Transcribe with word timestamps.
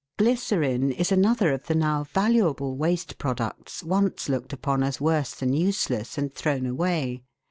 Glycerine 0.17 0.89
is 0.91 1.11
another 1.11 1.51
of 1.53 1.67
the 1.67 1.75
now 1.75 2.03
valuable 2.05 2.75
waste 2.75 3.19
products 3.19 3.83
once 3.83 4.29
looked 4.29 4.51
upon 4.51 4.81
as 4.81 4.99
worse 4.99 5.35
than 5.35 5.53
useless, 5.53 6.17
and 6.17 6.33
thrown 6.33 6.65
away. 6.65 7.21